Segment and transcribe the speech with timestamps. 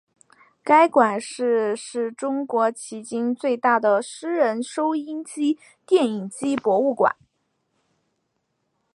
[0.63, 7.15] 该馆是是中国迄今最大的私人收音机电影机博物馆。